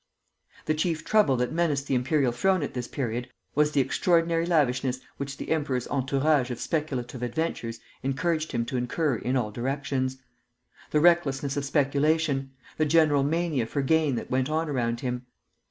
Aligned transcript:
The 0.65 0.73
chief 0.73 1.05
trouble 1.05 1.37
that 1.37 1.51
menaced 1.51 1.85
the 1.85 1.93
imperial 1.93 2.31
throne 2.31 2.63
at 2.63 2.73
this 2.73 2.87
period 2.87 3.29
was 3.53 3.69
the 3.71 3.81
extraordinary 3.81 4.47
lavishness 4.47 4.99
which 5.17 5.37
the 5.37 5.51
emperor's 5.51 5.87
entourage 5.89 6.49
of 6.49 6.59
speculative 6.59 7.21
adventurers 7.21 7.79
encouraged 8.01 8.51
him 8.51 8.65
to 8.65 8.77
incur 8.77 9.17
in 9.17 9.37
all 9.37 9.51
directions; 9.51 10.17
the 10.89 10.99
recklessness 10.99 11.55
of 11.55 11.65
speculation; 11.65 12.49
the 12.77 12.85
general 12.87 13.21
mania 13.21 13.67
for 13.67 13.83
gain 13.83 14.15
that 14.15 14.31
went 14.31 14.49
on 14.49 14.67
around 14.67 15.01
him. 15.01 15.27